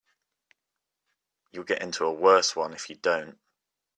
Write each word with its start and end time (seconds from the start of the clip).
You'll 1.51 1.63
get 1.63 1.83
into 1.83 2.05
a 2.05 2.11
worse 2.11 2.55
one 2.55 2.73
if 2.73 2.89
you 2.89 2.95
don't. 2.95 3.37